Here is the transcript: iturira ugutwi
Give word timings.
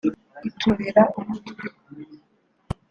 iturira 0.47 1.03
ugutwi 1.19 1.65